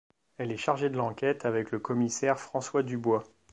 Elle 0.39 0.51
est 0.51 0.57
chargée 0.57 0.89
de 0.89 0.97
l'enquête 0.97 1.45
avec 1.45 1.69
le 1.69 1.77
commissaire 1.77 2.39
François 2.39 2.81
Dubois. 2.81 3.23